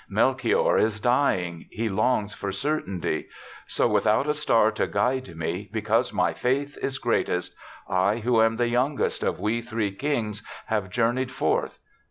[0.09, 3.27] Melchior is dying; he longs for certainty.
[3.67, 7.53] So without a star to guide me, because my faith is greatest,
[7.87, 11.77] I, who am the youngest of we three kings, have journeyed forth.